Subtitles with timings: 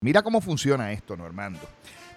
[0.00, 1.60] Mira cómo funciona esto, Normando.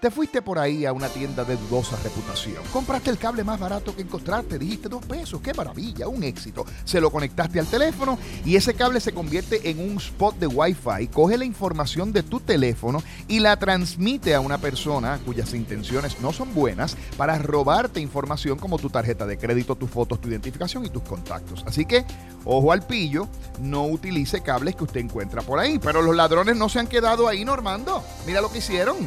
[0.01, 2.63] Te fuiste por ahí a una tienda de dudosa reputación.
[2.73, 4.57] Compraste el cable más barato que encontraste.
[4.57, 5.39] Dijiste dos pesos.
[5.41, 6.07] ¡Qué maravilla!
[6.07, 6.65] Un éxito.
[6.85, 11.07] Se lo conectaste al teléfono y ese cable se convierte en un spot de Wi-Fi.
[11.13, 16.33] Coge la información de tu teléfono y la transmite a una persona cuyas intenciones no
[16.33, 20.89] son buenas para robarte información como tu tarjeta de crédito, tus fotos, tu identificación y
[20.89, 21.63] tus contactos.
[21.67, 22.05] Así que,
[22.43, 23.27] ojo al pillo,
[23.59, 25.77] no utilice cables que usted encuentra por ahí.
[25.77, 28.03] Pero los ladrones no se han quedado ahí, Normando.
[28.25, 28.97] Mira lo que hicieron.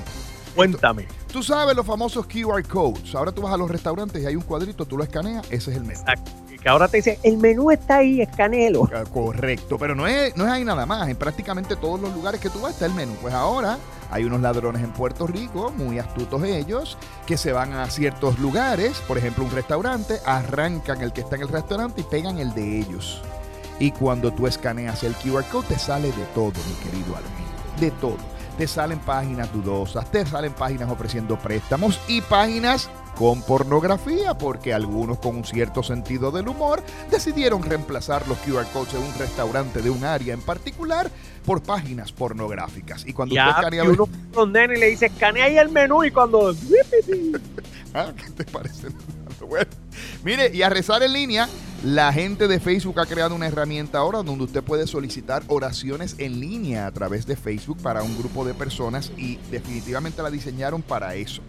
[0.55, 1.07] Cuéntame.
[1.33, 3.15] Tú sabes los famosos QR codes.
[3.15, 5.77] Ahora tú vas a los restaurantes y hay un cuadrito, tú lo escaneas, ese es
[5.77, 6.01] el menú.
[6.01, 6.31] Exacto.
[6.53, 8.89] Y que ahora te dice, el menú está ahí, escanelo.
[8.95, 11.09] Ah, Correcto, pero no es, no es ahí nada más.
[11.09, 13.15] En prácticamente todos los lugares que tú vas está el menú.
[13.21, 13.79] Pues ahora
[14.13, 19.01] hay unos ladrones en Puerto Rico, muy astutos ellos, que se van a ciertos lugares,
[19.09, 22.79] por ejemplo un restaurante, arrancan el que está en el restaurante y pegan el de
[22.79, 23.23] ellos.
[23.81, 27.81] Y cuando tú escaneas el QR code te sale de todo, mi querido amigo.
[27.81, 34.37] De todo te salen páginas dudosas, te salen páginas ofreciendo préstamos y páginas con pornografía,
[34.37, 39.15] porque algunos con un cierto sentido del humor decidieron reemplazar los QR codes en un
[39.19, 41.11] restaurante de un área en particular
[41.45, 43.07] por páginas pornográficas.
[43.07, 44.07] Y cuando Ya, usted y escanea...
[44.37, 46.55] uno y le dice, escanea ahí el menú y cuando...
[47.97, 48.89] Ah, ¿Qué te parece?
[49.49, 49.71] Bueno,
[50.25, 51.49] mire, y a rezar en línea,
[51.85, 56.41] la gente de Facebook ha creado una herramienta ahora donde usted puede solicitar oraciones en
[56.41, 61.15] línea a través de Facebook para un grupo de personas y definitivamente la diseñaron para
[61.15, 61.43] eso.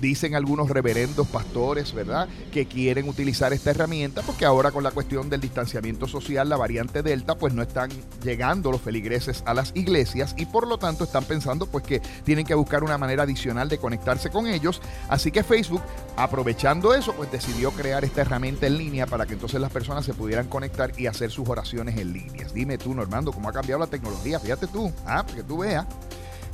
[0.00, 5.30] Dicen algunos reverendos pastores, ¿verdad?, que quieren utilizar esta herramienta porque ahora con la cuestión
[5.30, 7.90] del distanciamiento social, la variante Delta, pues no están
[8.22, 12.46] llegando los feligreses a las iglesias y por lo tanto están pensando pues que tienen
[12.46, 14.80] que buscar una manera adicional de conectarse con ellos.
[15.08, 15.82] Así que Facebook,
[16.16, 20.14] aprovechando eso, pues decidió crear esta herramienta en línea para que entonces las personas se
[20.14, 22.46] pudieran conectar y hacer sus oraciones en línea.
[22.54, 24.38] Dime tú, Normando, cómo ha cambiado la tecnología.
[24.40, 25.86] Fíjate tú, ah, que tú veas.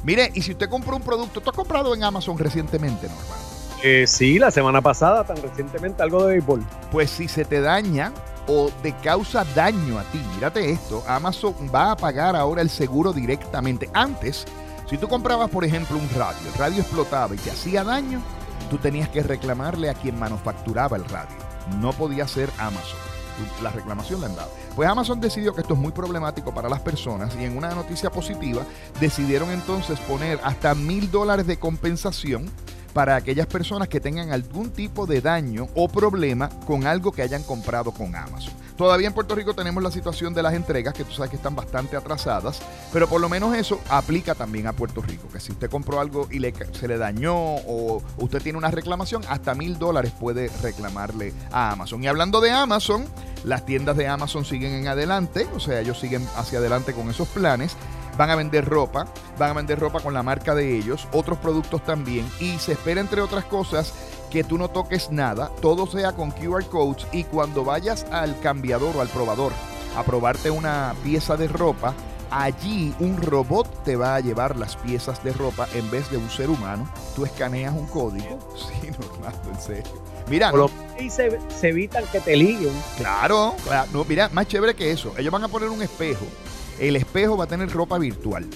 [0.03, 3.53] Mire, y si usted compró un producto, tú has comprado en Amazon recientemente, Normando.
[3.85, 6.65] Eh, sí, la semana pasada, tan recientemente, algo de béisbol.
[6.93, 8.13] Pues si se te daña
[8.47, 13.13] o te causa daño a ti, mírate esto, Amazon va a pagar ahora el seguro
[13.13, 13.91] directamente.
[13.93, 14.47] Antes,
[14.89, 18.23] si tú comprabas, por ejemplo, un radio, el radio explotaba y te hacía daño,
[18.71, 21.37] tú tenías que reclamarle a quien manufacturaba el radio.
[21.81, 23.12] No podía ser Amazon.
[23.63, 24.51] La reclamación la han dado.
[24.77, 28.11] Pues Amazon decidió que esto es muy problemático para las personas y en una noticia
[28.11, 28.63] positiva
[29.01, 32.51] decidieron entonces poner hasta mil dólares de compensación
[32.93, 37.43] para aquellas personas que tengan algún tipo de daño o problema con algo que hayan
[37.43, 38.62] comprado con Amazon.
[38.83, 41.55] Todavía en Puerto Rico tenemos la situación de las entregas, que tú sabes que están
[41.55, 42.61] bastante atrasadas,
[42.93, 46.27] pero por lo menos eso aplica también a Puerto Rico, que si usted compró algo
[46.33, 51.33] y le, se le dañó o usted tiene una reclamación, hasta mil dólares puede reclamarle
[51.53, 52.03] a Amazon.
[52.03, 53.05] Y hablando de Amazon,
[53.45, 57.29] las tiendas de Amazon siguen en adelante, o sea, ellos siguen hacia adelante con esos
[57.29, 57.77] planes.
[58.19, 59.07] Van a vender ropa,
[59.39, 63.01] van a vender ropa con la marca de ellos, otros productos también, y se espera,
[63.01, 63.95] entre otras cosas,
[64.33, 68.97] que tú no toques nada, todo sea con QR codes y cuando vayas al cambiador
[68.97, 69.53] o al probador
[69.95, 71.95] a probarte una pieza de ropa,
[72.31, 76.31] allí un robot te va a llevar las piezas de ropa en vez de un
[76.31, 76.89] ser humano.
[77.15, 78.39] Tú escaneas un código.
[78.57, 80.03] Sí, Normando, en serio.
[80.31, 82.73] Mira, lo y se, se evitan que te liguen.
[82.97, 83.91] Claro, claro.
[83.93, 85.13] No, mira, más chévere que eso.
[85.19, 86.25] Ellos van a poner un espejo.
[86.79, 88.47] El espejo va a tener ropa virtual.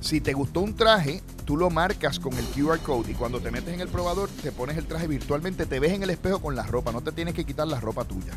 [0.00, 3.50] Si te gustó un traje, tú lo marcas con el QR code y cuando te
[3.50, 6.56] metes en el probador te pones el traje virtualmente, te ves en el espejo con
[6.56, 8.32] la ropa, no te tienes que quitar la ropa tuya.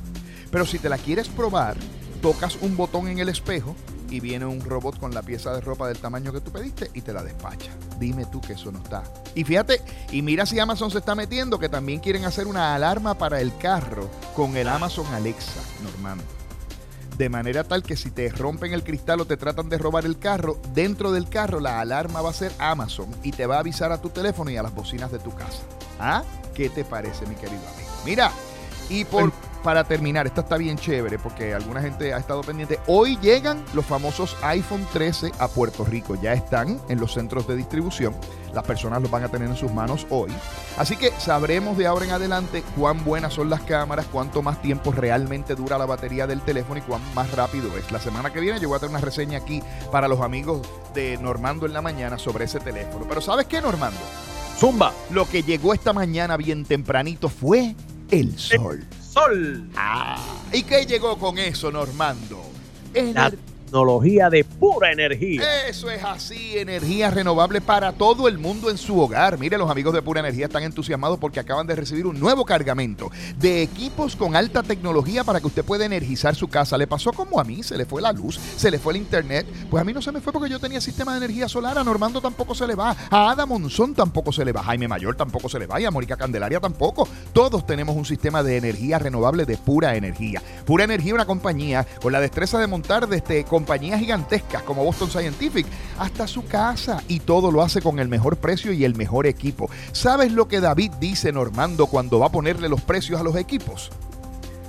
[0.52, 1.78] Pero si te la quieres probar,
[2.22, 3.76] tocas un botón en el espejo
[4.10, 7.02] y viene un robot con la pieza de ropa del tamaño que tú pediste y
[7.02, 7.72] te la despacha.
[8.00, 9.04] Dime tú que eso no está.
[9.34, 13.18] Y fíjate, y mira si Amazon se está metiendo que también quieren hacer una alarma
[13.18, 16.45] para el carro con el Amazon Alexa, Normando.
[17.18, 20.20] De manera tal que si te rompen el cristal o te tratan de robar el
[20.20, 23.92] carro, dentro del carro la alarma va a ser Amazon y te va a avisar
[23.92, 25.64] a tu teléfono y a las bocinas de tu casa.
[26.00, 26.24] ¿Ah?
[26.54, 27.90] ¿Qué te parece, mi querido amigo?
[28.06, 28.32] Mira,
[28.90, 29.32] y por,
[29.66, 32.80] para terminar, esta está bien chévere porque alguna gente ha estado pendiente.
[32.86, 36.14] Hoy llegan los famosos iPhone 13 a Puerto Rico.
[36.22, 38.16] Ya están en los centros de distribución.
[38.53, 40.32] Las personas los van a tener en sus manos hoy.
[40.78, 44.91] Así que sabremos de ahora en adelante cuán buenas son las cámaras, cuánto más tiempo
[44.91, 47.91] realmente dura la batería del teléfono y cuán más rápido es.
[47.91, 50.62] La semana que viene yo voy a tener una reseña aquí para los amigos
[50.94, 53.08] de Normando en la mañana sobre ese teléfono.
[53.09, 54.00] Pero ¿sabes qué, Normando?
[54.59, 54.94] Zumba.
[55.09, 57.76] Lo que llegó esta mañana bien tempranito fue
[58.12, 58.85] el sol.
[59.16, 59.64] Sol.
[59.78, 60.17] Ah,
[60.52, 62.44] ¿y qué llegó con eso, Normando?
[62.94, 63.38] La Ener-
[63.76, 65.68] tecnología de pura energía.
[65.68, 69.38] Eso es así, energía renovable para todo el mundo en su hogar.
[69.38, 73.12] Mire, los amigos de Pura Energía están entusiasmados porque acaban de recibir un nuevo cargamento
[73.38, 76.78] de equipos con alta tecnología para que usted pueda energizar su casa.
[76.78, 79.46] Le pasó como a mí, se le fue la luz, se le fue el internet.
[79.70, 81.84] Pues a mí no se me fue porque yo tenía sistema de energía solar, a
[81.84, 85.18] Normando tampoco se le va, a Ada Monzón tampoco se le va, a Jaime Mayor
[85.18, 87.10] tampoco se le va y a Mónica Candelaria tampoco.
[87.34, 90.42] Todos tenemos un sistema de energía renovable de pura energía.
[90.66, 95.66] Pura Energía, una compañía con la destreza de montar desde compañías gigantescas como Boston Scientific
[95.97, 99.72] hasta su casa y todo lo hace con el mejor precio y el mejor equipo.
[99.91, 103.91] ¿Sabes lo que David dice Normando cuando va a ponerle los precios a los equipos?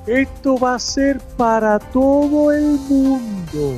[0.07, 3.75] Esto va a ser para todo el mundo.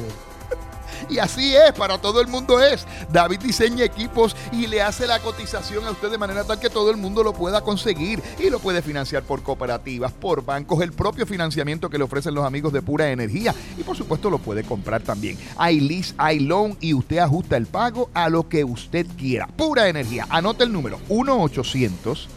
[1.08, 2.86] Y así es, para todo el mundo es.
[3.10, 6.90] David diseña equipos y le hace la cotización a usted de manera tal que todo
[6.90, 11.26] el mundo lo pueda conseguir y lo puede financiar por cooperativas, por bancos, el propio
[11.26, 15.02] financiamiento que le ofrecen los amigos de Pura Energía y por supuesto lo puede comprar
[15.02, 15.38] también.
[15.56, 19.46] Hay lease, hay loan y usted ajusta el pago a lo que usted quiera.
[19.46, 20.26] Pura Energía.
[20.30, 22.28] Anota el número 1 800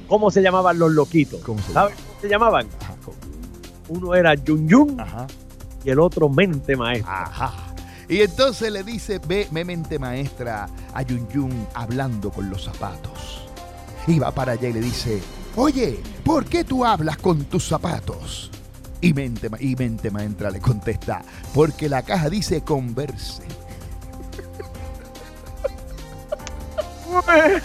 [0.08, 1.40] ¿Cómo se llamaban los loquitos?
[1.42, 2.68] ¿Cómo se ¿Sabes cómo se llamaban?
[2.80, 2.94] Ajá.
[3.88, 5.26] Uno era Yun Yun Ajá.
[5.84, 7.22] y el otro Mente Maestra.
[7.24, 7.52] Ajá.
[8.08, 13.46] Y entonces le dice, ve, me mente maestra a Yun Yun hablando con los zapatos.
[14.06, 15.22] Y va para allá y le dice,
[15.56, 18.50] oye, ¿por qué tú hablas con tus zapatos?
[19.00, 21.22] Y mente, y mente maestra le contesta,
[21.54, 23.42] porque la caja dice converse.
[27.14, 27.62] Es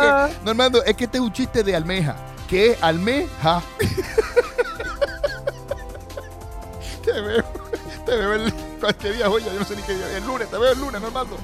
[0.00, 2.16] que, Normando, es que este es un chiste de almeja.
[2.48, 3.62] que es almeja?
[7.04, 7.44] te veo,
[8.06, 10.58] te veo el, cualquier día hoy, yo no sé ni qué día, el lunes, te
[10.58, 11.36] veo el lunes, Normando.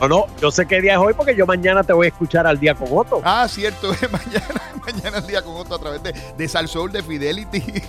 [0.00, 2.46] No, no, yo sé qué día es hoy porque yo mañana te voy a escuchar
[2.46, 3.20] al día con Otto.
[3.24, 7.02] Ah, cierto, es mañana, mañana el día con otro a través de, de Salsoul de
[7.02, 7.82] Fidelity.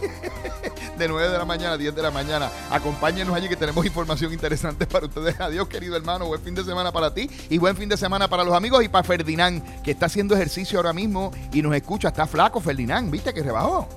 [0.97, 2.49] De 9 de la mañana a 10 de la mañana.
[2.71, 5.39] Acompáñenos allí que tenemos información interesante para ustedes.
[5.39, 6.25] Adiós, querido hermano.
[6.25, 8.89] Buen fin de semana para ti y buen fin de semana para los amigos y
[8.89, 12.07] para Ferdinand, que está haciendo ejercicio ahora mismo y nos escucha.
[12.07, 13.11] Está flaco, Ferdinand.
[13.11, 13.88] ¿Viste que rebajó?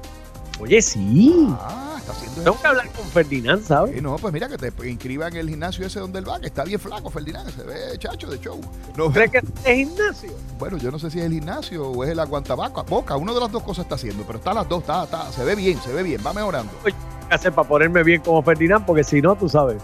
[0.61, 1.49] Oye, sí.
[1.59, 3.95] Ah, está haciendo Tengo que hablar con Ferdinand, ¿sabes?
[3.95, 6.47] Sí, no, pues mira que te inscriba en el gimnasio ese donde él va, que
[6.47, 7.51] está bien flaco, Ferdinand.
[7.55, 8.61] Se ve chacho de show.
[8.97, 10.31] No, ¿Crees que es gimnasio?
[10.59, 13.41] Bueno, yo no sé si es el gimnasio o es el aguantabaco, boca, una de
[13.41, 15.93] las dos cosas está haciendo, pero está las dos, está, está, se ve bien, se
[15.93, 16.73] ve bien, va mejorando.
[16.85, 16.93] ¿Qué
[17.31, 18.85] hacer para ponerme bien como Ferdinand?
[18.85, 19.83] Porque si no, tú sabes,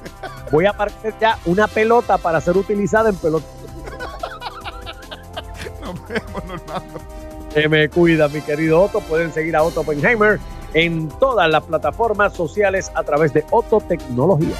[0.50, 3.46] voy a aparecer ya una pelota para ser utilizada en pelota.
[5.80, 7.00] Nos vemos, Normando.
[7.54, 9.00] Que me cuida, mi querido Otto.
[9.00, 10.38] Pueden seguir a Otto Oppenheimer
[10.76, 14.54] en todas las plataformas sociales a través de Otto Tecnología.